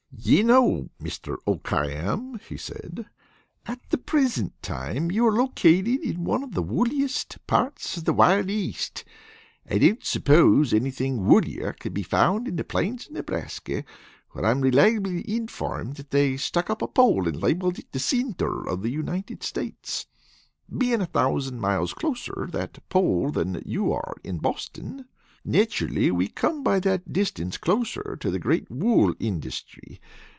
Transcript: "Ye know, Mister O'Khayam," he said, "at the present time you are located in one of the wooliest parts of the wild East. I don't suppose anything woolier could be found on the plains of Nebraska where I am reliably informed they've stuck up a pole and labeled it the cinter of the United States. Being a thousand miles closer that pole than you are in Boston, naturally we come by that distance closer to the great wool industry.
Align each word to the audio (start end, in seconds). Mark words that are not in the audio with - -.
"Ye 0.23 0.43
know, 0.43 0.89
Mister 0.99 1.39
O'Khayam," 1.47 2.39
he 2.47 2.55
said, 2.55 3.07
"at 3.65 3.79
the 3.89 3.97
present 3.97 4.53
time 4.61 5.09
you 5.09 5.25
are 5.25 5.31
located 5.31 5.87
in 6.01 6.25
one 6.25 6.43
of 6.43 6.53
the 6.53 6.61
wooliest 6.61 7.39
parts 7.47 7.97
of 7.97 8.05
the 8.05 8.13
wild 8.13 8.47
East. 8.47 9.03
I 9.67 9.79
don't 9.79 10.05
suppose 10.05 10.75
anything 10.75 11.25
woolier 11.25 11.73
could 11.73 11.95
be 11.95 12.03
found 12.03 12.47
on 12.47 12.55
the 12.57 12.63
plains 12.63 13.07
of 13.07 13.13
Nebraska 13.13 13.83
where 14.33 14.45
I 14.45 14.51
am 14.51 14.61
reliably 14.61 15.21
informed 15.27 15.95
they've 16.11 16.39
stuck 16.39 16.69
up 16.69 16.83
a 16.83 16.87
pole 16.87 17.27
and 17.27 17.41
labeled 17.41 17.79
it 17.79 17.91
the 17.91 17.97
cinter 17.97 18.67
of 18.69 18.83
the 18.83 18.91
United 18.91 19.41
States. 19.41 20.05
Being 20.77 21.01
a 21.01 21.07
thousand 21.07 21.59
miles 21.61 21.95
closer 21.95 22.47
that 22.51 22.87
pole 22.89 23.31
than 23.31 23.63
you 23.65 23.91
are 23.91 24.15
in 24.23 24.37
Boston, 24.37 25.05
naturally 25.43 26.11
we 26.11 26.27
come 26.27 26.61
by 26.63 26.79
that 26.79 27.11
distance 27.11 27.57
closer 27.57 28.15
to 28.21 28.29
the 28.29 28.37
great 28.37 28.69
wool 28.69 29.11
industry. 29.19 29.99